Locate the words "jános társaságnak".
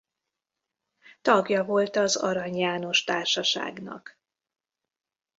2.57-4.19